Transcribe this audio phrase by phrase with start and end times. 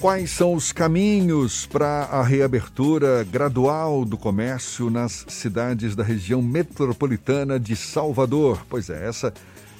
[0.00, 7.58] Quais são os caminhos para a reabertura gradual do comércio nas cidades da região metropolitana
[7.58, 8.64] de Salvador?
[8.68, 9.32] Pois é, essa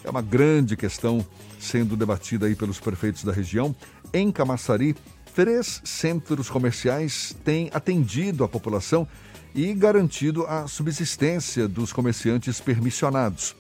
[0.03, 1.25] é uma grande questão
[1.61, 3.77] sendo debatida aí pelos prefeitos da região.
[4.11, 4.97] Em Camaçari,
[5.35, 9.07] três centros comerciais têm atendido a população
[9.55, 13.55] e garantido a subsistência dos comerciantes permissionados.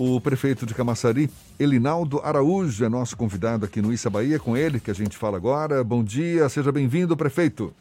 [0.00, 1.28] O prefeito de Camaçari,
[1.58, 5.36] Elinaldo Araújo, é nosso convidado aqui no Issa Bahia, com ele que a gente fala
[5.36, 5.82] agora.
[5.82, 7.74] Bom dia, seja bem-vindo, prefeito.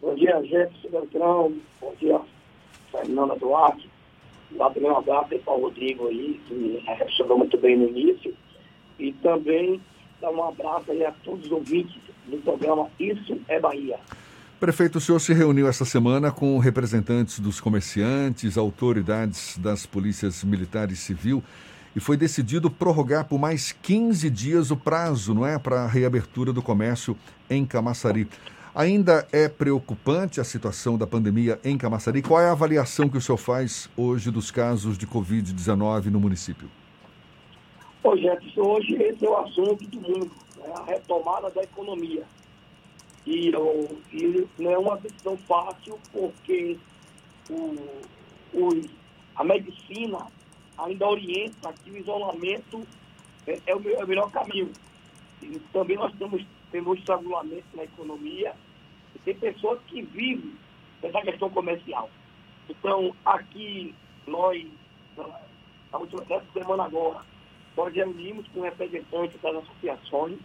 [0.00, 1.52] Bom dia, Jefferson Beltrão.
[1.80, 2.20] Bom dia,
[2.92, 3.90] Fernanda Duarte.
[4.52, 8.32] Um abraço para o Rodrigo aí, que me muito bem no início.
[8.96, 9.80] E também
[10.20, 11.96] dá um abraço aí a todos os ouvintes
[12.28, 13.98] do programa Isso é Bahia.
[14.64, 20.90] Prefeito, o senhor se reuniu esta semana com representantes dos comerciantes, autoridades das polícias militar
[20.90, 21.44] e civil
[21.94, 26.50] e foi decidido prorrogar por mais 15 dias o prazo, não é, para a reabertura
[26.50, 27.14] do comércio
[27.50, 28.26] em Camaçari.
[28.74, 32.22] Ainda é preocupante a situação da pandemia em Camaçari?
[32.22, 36.70] Qual é a avaliação que o senhor faz hoje dos casos de Covid-19 no município?
[38.02, 40.72] Ô, Jefferson, hoje esse é o assunto do mundo, né?
[40.74, 42.22] a retomada da economia.
[43.26, 43.50] E,
[44.12, 46.78] e não é uma decisão fácil, porque
[47.48, 47.76] o,
[48.52, 48.82] o,
[49.36, 50.26] a medicina
[50.78, 52.86] ainda orienta que o isolamento
[53.46, 54.70] é, é, o, é o, melhor caminho.
[55.42, 58.54] E também nós temos, temos estrangulamento na economia
[59.14, 60.54] e tem pessoas que vivem
[61.02, 62.10] essa questão comercial.
[62.68, 63.94] Então, aqui,
[64.26, 64.66] nós,
[65.16, 67.20] na última semana agora,
[67.76, 70.38] nós reunimos com representantes das associações,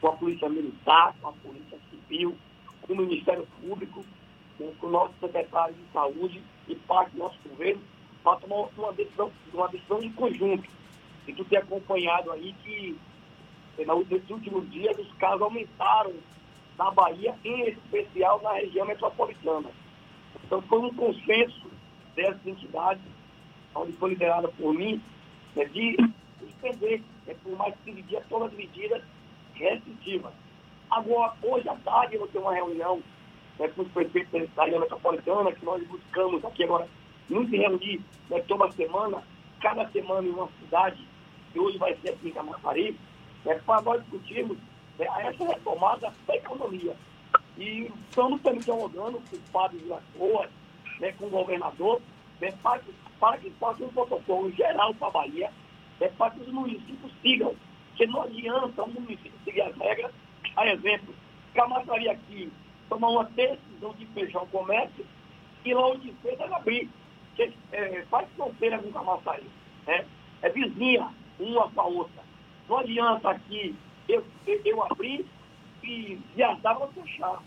[0.00, 2.36] com a Polícia Militar, com a Polícia Civil,
[2.82, 4.04] com o Ministério Público,
[4.58, 7.82] com o nosso secretário de Saúde e parte do nosso governo,
[8.22, 10.68] para tomar uma decisão, uma decisão em conjunto.
[11.26, 12.96] E tu tem acompanhado aí que
[13.78, 16.14] eh, nesses últimos dias os casos aumentaram
[16.78, 19.70] na Bahia, em especial na região metropolitana.
[20.44, 21.70] Então foi um consenso
[22.14, 23.02] dessas entidades,
[23.74, 25.02] onde foi liderada por mim,
[25.54, 25.96] né, de
[26.40, 29.02] suspender né, por mais de 15 dias todas as medidas
[29.56, 30.32] restritiva.
[30.90, 33.02] Agora, hoje à tarde, eu vou ter uma reunião
[33.58, 36.88] né, com os prefeitos da área metropolitana, que nós buscamos aqui agora,
[37.28, 38.00] nos reunir
[38.30, 39.22] né, toda semana,
[39.60, 41.02] cada semana em uma cidade,
[41.52, 42.96] que hoje vai ser aqui em Camaçari,
[43.44, 44.58] né, para nós discutirmos
[44.98, 46.94] né, essa retomada da economia.
[47.58, 50.50] E estamos também dialogando com o padre de Lagoas,
[51.00, 52.00] né, com o governador,
[52.40, 52.80] né, para,
[53.18, 55.50] para que possa um protocolo geral para a Bahia,
[55.98, 57.56] né, para que os municípios sigam
[57.96, 60.12] porque não adianta o município seguir as regras.
[60.56, 61.14] A exemplo,
[61.54, 62.52] Camaçari aqui
[62.88, 65.04] tomar uma decisão de fechar o comércio
[65.64, 66.88] e logo de ela abrir.
[67.34, 69.46] Que, é, faz fronteira com Camaçari.
[69.86, 70.06] Né?
[70.42, 72.22] É vizinha uma com a outra.
[72.68, 73.74] Não adianta aqui
[74.08, 75.26] eu, eu, eu abrir
[75.82, 77.42] e viajar para fechar.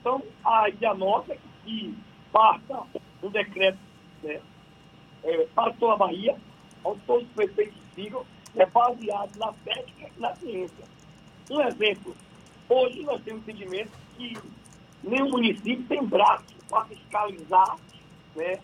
[0.00, 1.96] Então, a ideia nossa é que
[2.32, 2.82] parta
[3.22, 3.78] um decreto
[4.22, 4.40] né,
[5.24, 6.36] é, para toda a Bahia,
[6.84, 8.24] onde todos os prefeitos sigam,
[8.56, 10.96] é baseado na técnica e na ciência.
[11.48, 12.14] Um exemplo,
[12.68, 14.36] hoje nós temos entendimento que
[15.02, 17.76] nenhum município tem braço para fiscalizar
[18.34, 18.58] né,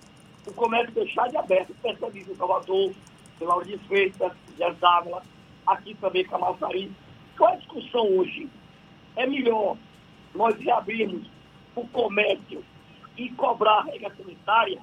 [0.46, 1.72] o comércio fechado e aberto.
[1.80, 2.92] Percebe em Salvador,
[3.40, 5.22] em Lauro de Freitas, Jardávila,
[5.64, 6.90] aqui também Camaçari.
[7.38, 8.48] Qual é a discussão hoje?
[9.14, 9.76] É melhor
[10.34, 11.30] nós reabrirmos
[11.76, 12.64] o comércio
[13.16, 14.80] e cobrar a regra sanitária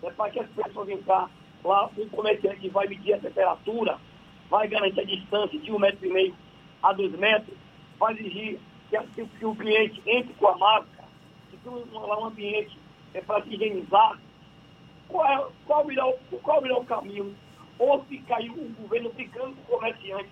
[0.00, 1.28] né, para que as pessoas entrar
[1.64, 3.98] lá, um comerciante vai medir a temperatura,
[4.48, 6.34] vai garantir a distância de um metro e meio
[6.82, 7.56] a dois metros,
[7.98, 8.58] vai exigir
[9.14, 11.08] que, que o cliente entre com a máscara,
[11.50, 12.78] que tenha um, um ambiente
[13.14, 14.18] é, para se higienizar.
[15.08, 17.34] Qual é, qual, é melhor, qual é o melhor caminho?
[17.78, 20.28] Ou ficar aí o governo ficando com o comerciante,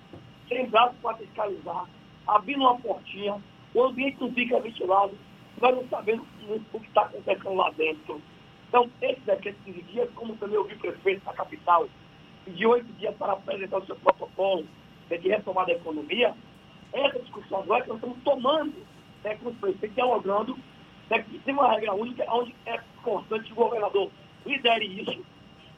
[0.49, 1.87] sem braço para fiscalizar,
[2.27, 3.41] abrindo uma portinha,
[3.75, 5.13] o ambiente não fica ventilado,
[5.61, 6.27] nós não sabemos
[6.73, 8.21] o que está acontecendo lá dentro.
[8.69, 11.89] Então, esse decreto de dias, como também ouvi o prefeito da capital,
[12.47, 14.67] de oito dias para apresentar o seu protocolo
[15.17, 16.35] de retomada da economia,
[16.93, 18.75] essa discussão agora que nós estamos tomando
[19.25, 20.59] né, com os prefeitos, dialogando,
[21.09, 24.11] né, que tem uma regra única, onde é importante que o governador
[24.45, 25.25] lidere isso,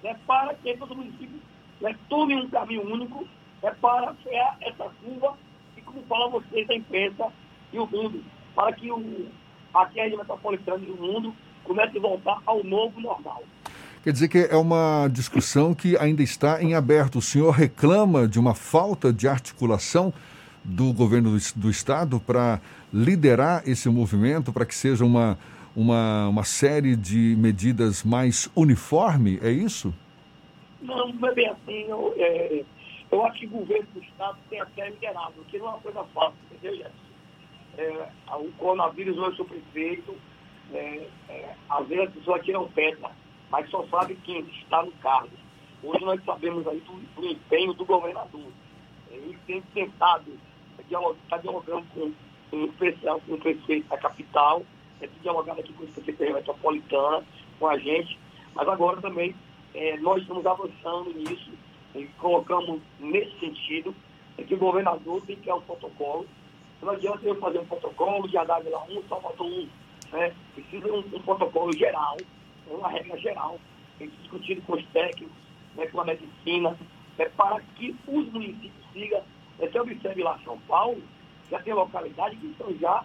[0.03, 1.41] né, para que todo município
[1.81, 3.27] né, tome um caminho único
[3.63, 5.37] né, para frear essa curva
[5.77, 7.33] e, como fala vocês da imprensa
[7.73, 8.23] e o mundo,
[8.55, 9.29] para que o,
[9.75, 11.35] aqui a região metropolitana e o mundo
[11.65, 13.43] comece a voltar ao novo normal.
[14.03, 17.19] Quer dizer que é uma discussão que ainda está em aberto.
[17.19, 20.13] O senhor reclama de uma falta de articulação
[20.65, 22.61] do governo do Estado para
[22.93, 25.39] liderar esse movimento, para que seja uma,
[25.77, 29.95] uma, uma série de medidas mais uniforme, é isso?
[30.81, 31.85] Não, não é bem assim.
[31.89, 32.65] Eu, é,
[33.11, 36.05] eu acho que o governo do Estado tem até liderado, que não é uma coisa
[36.15, 37.11] fácil, entendeu, Jefferson?
[37.81, 40.15] é, o coronavírus hoje, o prefeito,
[40.73, 43.11] é, é, às vezes a pessoa tira pedra,
[43.51, 45.31] mas só sabe quem está no cargo.
[45.83, 48.47] Hoje nós sabemos aí do, do empenho do governador.
[49.11, 50.31] Ele tem tentado,
[50.79, 52.13] está dialogando com,
[52.51, 54.63] com, especial, com o prefeito da capital,
[55.01, 57.25] é dialogado aqui com o da metropolitana,
[57.59, 58.19] com a gente,
[58.55, 59.35] mas agora também
[59.75, 61.51] é, nós estamos avançando nisso
[61.95, 63.95] e colocamos nesse sentido
[64.39, 66.27] é que o governador tem que ter um protocolo.
[66.81, 69.69] Não adianta eu fazer um protocolo de Adávila 1, Salvador 1.
[70.13, 70.35] Né?
[70.55, 72.17] Precisa um, um protocolo geral,
[72.75, 73.59] uma regra geral,
[73.99, 75.37] discutido com os técnicos,
[75.75, 76.77] né, com a medicina,
[77.19, 79.23] é, para que os municípios sigam.
[79.59, 81.03] É, você observe lá São Paulo,
[81.51, 83.05] já tem localidades que estão já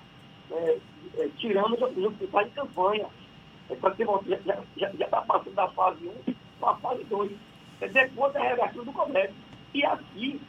[0.52, 0.78] é,
[1.18, 3.08] é, tirando os hospitais de campanha.
[3.70, 3.76] É,
[4.78, 7.32] já está passando da fase 1 para a fase 2.
[7.82, 9.36] É depois da reabertura do comércio.
[9.74, 10.40] E aqui,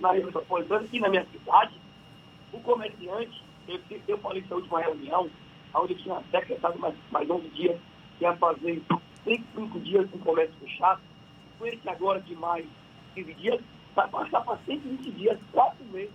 [0.00, 1.74] na região metropolitana, aqui na minha cidade,
[2.52, 3.78] o comerciante, eu,
[4.08, 5.30] eu falei nessa última reunião,
[5.74, 7.78] onde tinha secretado mais, mais 11 dias,
[8.24, 8.82] que ia fazer
[9.24, 11.00] 35 dias com comércio fechado,
[11.58, 12.66] com esse agora de mais
[13.14, 13.60] 15 dias,
[13.94, 16.12] vai passar para 120 dias, 4 meses,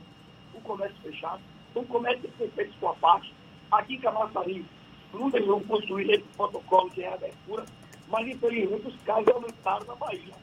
[0.54, 1.42] o comércio fechado.
[1.70, 3.34] Então, o comércio tem feito sua parte.
[3.72, 4.66] Aqui em Camaçari,
[5.14, 7.66] não deveriam construir esse protocolo de reabertura,
[8.08, 10.34] mas infelizmente os casos aumentaram na Bahia.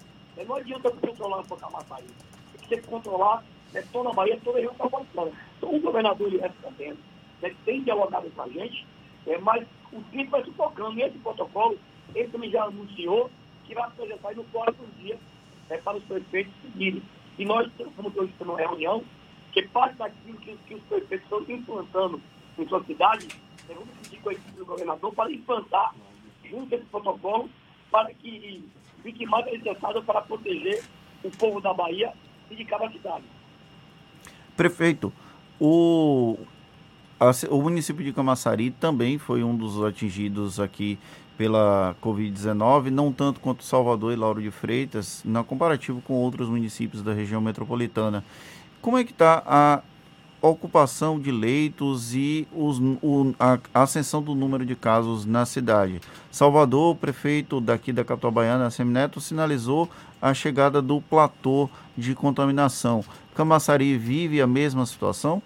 [0.46, 2.06] Não adianta controlar só Camaçari.
[2.68, 5.32] Tem que controlar né, toda a Bahia, toda a região metropolitana.
[5.58, 6.98] Então, o governador ele respondendo,
[7.42, 8.86] né, tem dialogado com a gente,
[9.26, 10.98] é, mas o tempo vai se tocando.
[10.98, 11.78] E esse protocolo,
[12.14, 13.30] ele também já anunciou
[13.64, 15.18] que vai apresentar no próximo dia
[15.70, 17.02] é, para os prefeitos seguirem.
[17.38, 19.04] E nós, como hoje estamos uma reunião,
[19.52, 22.20] que parte daquilo que, que os prefeitos estão implantando
[22.58, 23.28] em sua cidade,
[23.68, 25.94] é, vamos pedir com a equipe do governador para implantar
[26.44, 27.50] junto esse protocolo
[27.90, 28.64] para que
[29.02, 30.82] fique mais necessário para proteger
[31.22, 32.12] o povo da Bahia
[32.50, 33.24] e de cada cidade.
[34.56, 35.12] Prefeito,
[35.60, 36.38] o,
[37.50, 40.98] o município de Camaçari também foi um dos atingidos aqui
[41.36, 47.02] pela Covid-19, não tanto quanto Salvador e Lauro de Freitas, na comparativo com outros municípios
[47.02, 48.24] da região metropolitana.
[48.80, 49.82] Como é que está a
[50.40, 56.00] ocupação de leitos e os, o, a, ascensão do número de casos na cidade.
[56.30, 59.88] Salvador, o prefeito daqui da capital baiana, Semineto, sinalizou
[60.20, 63.04] a chegada do platô de contaminação.
[63.34, 65.42] Camaçari vive a mesma situação?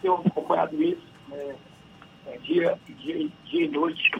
[0.00, 1.56] Tenho acompanhado isso né,
[2.26, 4.12] é, dia, dia, dia e noite.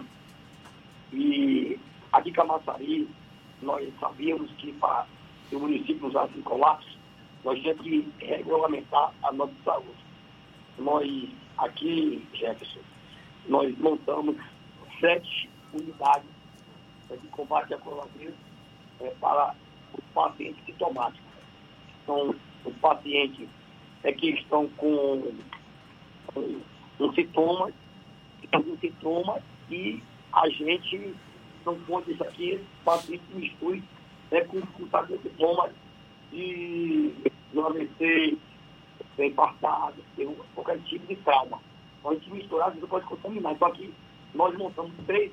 [1.12, 1.78] E
[2.12, 3.08] aqui em Camaçari,
[3.62, 5.06] nós sabíamos que para
[5.52, 6.98] o município usasse em colapso,
[7.44, 10.04] nós temos que regulamentar a nossa saúde.
[10.78, 12.80] Nós, aqui, Jefferson,
[13.48, 14.36] nós montamos
[15.00, 16.28] sete unidades
[17.10, 18.34] de combate à coronavírus
[19.00, 19.54] é, para
[19.94, 21.26] os pacientes sintomáticos.
[22.04, 22.34] São
[22.64, 23.48] os pacientes
[24.02, 25.32] é, que estão com,
[26.36, 27.70] um sintoma,
[28.42, 30.02] estão com sintomas e
[30.32, 31.14] a gente
[31.64, 33.82] não pode isso aqui, paciente misture
[34.30, 35.72] né, com, com, com sintomas
[36.32, 37.12] de,
[37.54, 38.38] um AVC,
[39.16, 41.60] ser infartado, ter qualquer tipo de trauma.
[41.98, 43.52] Então, a gente misturar, você pode contaminar.
[43.52, 43.92] Então, aqui
[44.34, 45.32] nós montamos três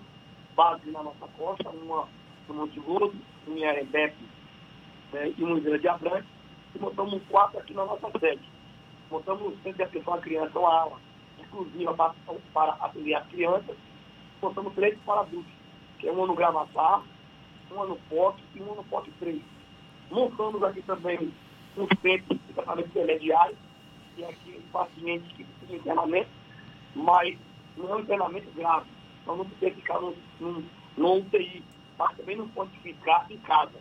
[0.55, 2.07] bases na nossa costa, uma
[2.47, 3.15] no Monte Gordo,
[3.47, 4.23] em Arebepe
[5.11, 6.29] né, e uma em Vila de Abrantes,
[6.75, 8.54] e montamos um quatro aqui na nossa sede.
[9.09, 10.97] Montamos um centro de atenção à criança, uma ala
[11.39, 12.13] exclusiva para,
[12.53, 13.75] para atender crianças,
[14.41, 15.51] montamos três para adultos,
[15.99, 17.03] que é uma no Gravatar,
[17.71, 19.41] uma no POC e uma no POC 3
[20.11, 21.33] Montamos aqui também
[21.77, 23.57] um centro de tratamento intermediário,
[24.17, 26.29] e aqui pacientes que precisam de internamento,
[26.95, 27.37] mas
[27.75, 28.85] não é um internamento grave.
[29.21, 30.63] Então não precisa ficar no, no,
[30.95, 31.63] no UTI,
[31.97, 33.73] mas também não pode ficar em casa.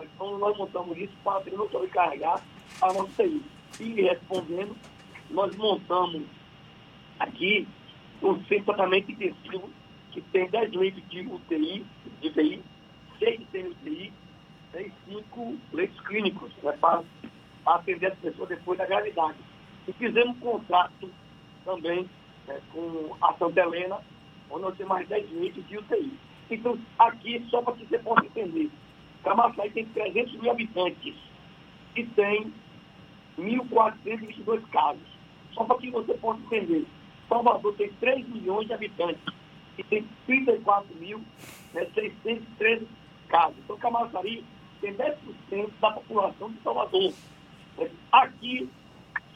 [0.00, 2.40] Então nós montamos isso para não sobrecarregar
[2.80, 3.42] a nossa UTI.
[3.80, 4.76] E respondendo,
[5.30, 6.22] nós montamos
[7.18, 7.66] aqui
[8.22, 9.68] um centro tratamento intensivo
[10.12, 11.84] que tem 10 leitos de UTI,
[12.20, 12.62] de UTI,
[13.18, 14.12] 6 de UTI
[14.74, 17.04] tem cinco leitos clínicos né, para,
[17.64, 19.38] para atender as pessoas depois da gravidade.
[19.86, 21.10] E fizemos um contrato
[21.64, 22.08] também
[22.48, 24.00] né, com a Santa Helena,
[24.50, 26.12] onde nós temos mais 10 leitos de UTI.
[26.50, 28.70] Então, aqui, só para que você possa entender,
[29.22, 31.14] Camaçari tem 300 mil habitantes
[31.96, 32.52] e tem
[33.38, 35.02] 1.422 casos.
[35.52, 36.86] Só para que você possa entender.
[37.28, 39.22] Salvador tem 3 milhões de habitantes
[39.78, 41.22] e tem 34.613
[41.74, 42.86] né,
[43.28, 43.56] casos.
[43.64, 44.44] Então, Camaçari
[44.80, 47.12] tem 10% da população de Salvador.
[48.12, 48.68] Aqui,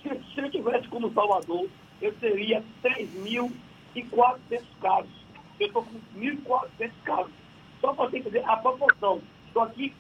[0.03, 0.09] se,
[0.41, 1.69] eu tivesse como Salvador,
[2.01, 5.11] eu teria 3.400 casos.
[5.59, 7.33] Eu estou com 1.400 casos.
[7.81, 9.21] Só para você entender a proporção.
[9.47, 9.93] Estou aqui,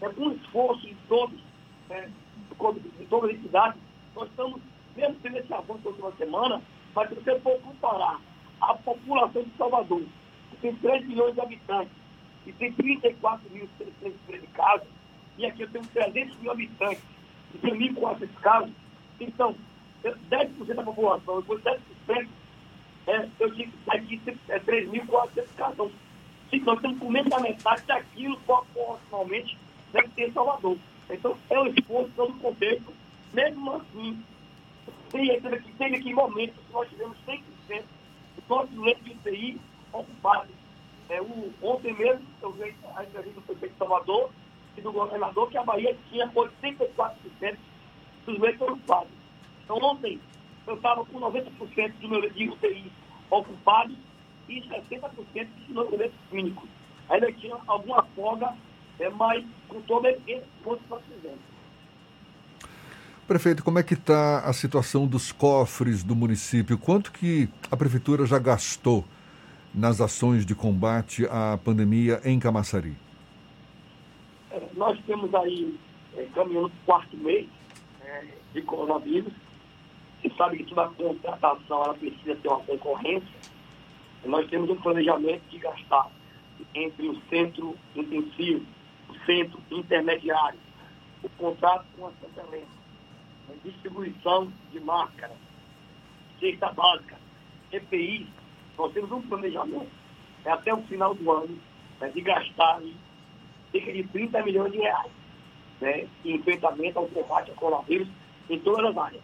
[0.00, 1.38] é, com esforço de todos,
[1.88, 2.10] né,
[2.98, 3.80] de todas as cidades,
[4.14, 4.60] nós estamos
[4.96, 6.62] mesmo tendo esse avanço na última semana,
[6.94, 8.20] mas se você for comparar
[8.60, 10.02] a população de Salvador,
[10.50, 11.92] que tem 3 milhões de habitantes,
[12.46, 13.68] e tem 34 mil
[14.54, 14.88] casos,
[15.36, 17.02] e aqui eu tenho 300 mil habitantes,
[17.54, 18.72] e tem 1.400 casos,
[19.20, 19.54] então,
[20.02, 22.28] 10% da população, depois 7%,
[23.06, 25.92] é, eu digo que aqui é 3.400 casos.
[26.52, 29.58] Então, nós estamos com menos da metade daquilo, proporcionalmente,
[29.92, 30.76] deve ter em Salvador.
[31.10, 32.92] Então, é um esforço todo o contexto.
[33.32, 34.22] Mesmo assim,
[35.10, 37.42] teve aqui, teve aqui momentos que nós tivemos 100%
[38.36, 39.60] dos nossos leitos de UTI
[39.92, 40.54] ocupados.
[41.08, 44.30] É, o, ontem mesmo, eu vi a entrevista do prefeito Salvador
[44.76, 47.56] e do governador que a Bahia tinha 84%
[48.26, 49.12] dos leitos ocupados.
[49.64, 50.20] Então, ontem,
[50.66, 52.92] eu estava com 90% do meu leito de UTI
[53.30, 53.96] ocupados
[54.48, 56.68] e 60% dos meus leitos clínicos.
[57.08, 58.56] Ainda tinha alguma folga,
[58.98, 61.38] é, mas com todo esse esforço que nós fizemos.
[63.26, 66.78] Prefeito, como é que está a situação dos cofres do município?
[66.78, 69.04] Quanto que a prefeitura já gastou
[69.74, 72.96] nas ações de combate à pandemia em Camaçari?
[74.52, 75.76] É, nós temos aí,
[76.16, 77.48] é, caminhando para o quarto mês
[78.04, 78.24] é,
[78.54, 79.32] de coronavírus.
[80.22, 83.36] Você sabe que toda contratação ela precisa ter uma concorrência.
[84.24, 86.10] Nós temos um planejamento de gastar
[86.74, 88.85] entre o centro intensivo, o
[89.24, 90.58] centro intermediário,
[91.22, 92.66] o contrato com a Santa Helena,
[93.48, 95.36] a distribuição de máscaras,
[96.40, 97.16] cesta básica,
[97.72, 98.28] EPI,
[98.78, 99.90] nós temos um planejamento
[100.46, 101.58] é até o final do ano
[102.00, 102.80] né, de gastar
[103.72, 105.10] cerca de 30 milhões de reais
[105.80, 108.08] né, em enfrentamento ao combate ao coronavírus
[108.48, 109.22] em todas as áreas.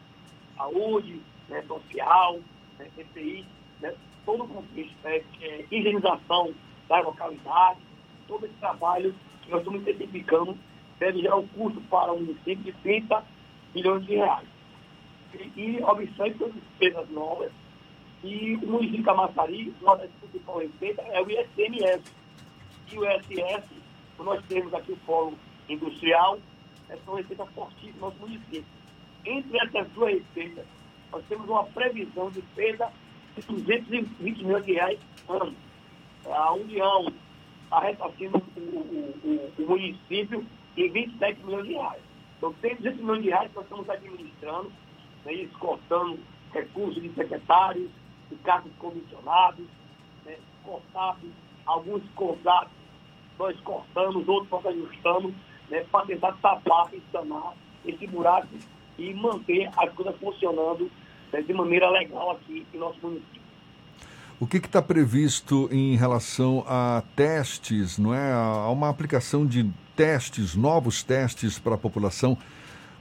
[0.56, 2.40] Saúde, né, social,
[2.76, 3.46] né, CPI,
[3.80, 3.94] né,
[4.26, 6.52] todo o contexto, né, é, higienização
[6.88, 7.82] das localidades,
[8.26, 10.56] todo esse trabalho que nós estamos identificando
[10.99, 13.25] deve gerar um custo para o município de 30
[13.75, 14.49] milhões de reais.
[15.34, 17.50] E, e observe as despesas novas,
[18.22, 22.02] e o município de Camaçari, uma das principais receitas é o ISMS.
[22.92, 23.64] E o ISS,
[24.18, 25.34] nós temos aqui o Fórum
[25.68, 26.38] Industrial,
[26.88, 28.64] essa é uma receita fortíssima no nosso município.
[29.25, 30.66] Entre essas duas receitas,
[31.11, 32.92] nós temos uma previsão de perda
[33.37, 35.54] de 220 milhões de reais ano.
[36.26, 37.06] A União
[37.73, 42.02] está ressarcindo o, o, o, município em 27 milhões de reais.
[42.37, 44.73] Então, tem 200 milhões de reais que nós estamos administrando,
[45.25, 46.19] né, cortando
[46.52, 47.91] recursos de secretários,
[48.31, 49.64] de cargos comissionados,
[50.26, 51.31] né, cortados,
[51.64, 52.73] alguns contratos
[53.38, 55.33] nós cortamos, outros nós ajustamos,
[55.71, 57.55] né, para tentar tapar e sanar
[57.87, 58.49] esse buraco
[58.99, 60.91] e manter as coisas funcionando
[61.33, 63.41] né, de maneira legal aqui em nosso município.
[64.42, 68.32] O que está previsto em relação a testes, não é?
[68.32, 72.37] A uma aplicação de testes, novos testes para a população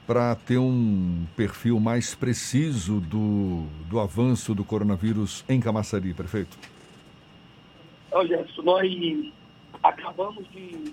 [0.06, 6.56] para ter um perfil mais preciso do, do avanço do coronavírus em Camaçari, prefeito?
[8.12, 9.32] Jefferson, nós
[9.82, 10.92] acabamos de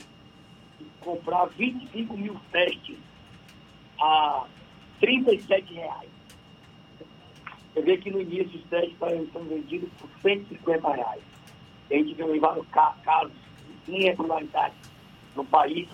[1.00, 2.98] comprar 25 mil testes
[4.01, 4.48] a
[5.00, 6.19] 37 reais.
[7.80, 11.22] Você vê que no início os testes estão vendidos por 150 reais.
[11.90, 13.32] A gente viu vários casos
[13.86, 14.76] de irregularidade
[15.36, 15.88] no país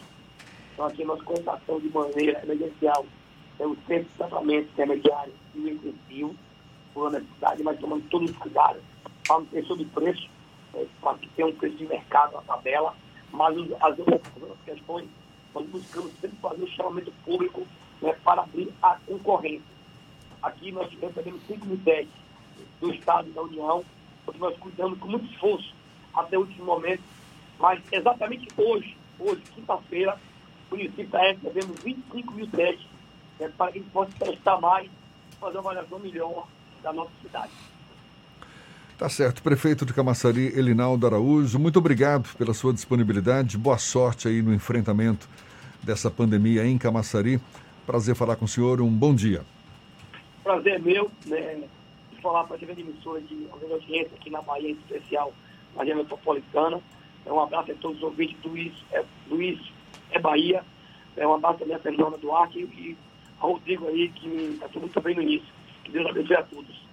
[0.75, 3.05] então, aqui nós constatamos de maneira emergencial
[3.57, 6.35] é o centro de tratamento intermediário e intensivo
[6.93, 8.81] por necessidade, mas tomando todos os cuidados
[9.25, 10.29] para não ter sobrepreço,
[10.73, 12.93] é, para que tenha um preço de mercado na tabela,
[13.31, 15.07] mas as, as outras questões
[15.53, 17.65] nós buscamos sempre fazer o chamamento público
[18.01, 19.74] né, para abrir a concorrência.
[20.45, 22.13] Aqui nós recebemos 5 mil testes
[22.79, 23.83] do Estado e da União,
[24.23, 25.73] porque nós cuidamos com muito esforço
[26.13, 27.01] até o último momento,
[27.59, 30.15] mas exatamente hoje, hoje, quinta-feira,
[30.69, 32.85] o município está recebendo 25 mil testes
[33.39, 36.47] né, para que a gente possa testar mais e fazer uma avaliação melhor
[36.83, 37.51] da nossa cidade.
[38.99, 39.41] Tá certo.
[39.41, 43.57] Prefeito de Camaçari, Elinaldo Araújo, muito obrigado pela sua disponibilidade.
[43.57, 45.27] Boa sorte aí no enfrentamento
[45.81, 47.41] dessa pandemia em Camaçari.
[47.83, 48.79] Prazer falar com o senhor.
[48.79, 49.43] Um bom dia.
[50.45, 51.63] Prazer meu, né,
[52.11, 55.33] de falar para a TV de emissora de audiência aqui na Bahia, em especial
[55.73, 56.79] na região metropolitana.
[57.25, 59.59] É um abraço a todos os ouvintes do Luiz, é, Luiz
[60.11, 60.63] é Bahia.
[61.17, 62.97] É um abraço também a Fernanda Duarte e, e
[63.39, 65.47] a Rodrigo aí, que está muito bem no início.
[65.83, 66.84] Que Deus abençoe a todos.